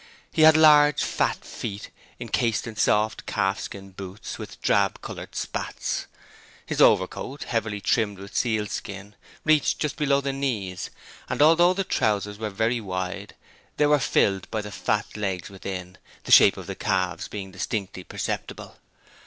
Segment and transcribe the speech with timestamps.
[0.31, 1.91] He had large fat feet
[2.33, 6.07] cased in soft calfskin boots, with drab coloured spats.
[6.65, 9.13] His overcoat, heavily trimmed with sealskin,
[9.45, 10.89] reached just below the knees,
[11.29, 13.35] and although the trousers were very wide
[13.77, 18.03] they were filled by the fat legs within, the shape of the calves being distinctly
[18.03, 18.77] perceptible.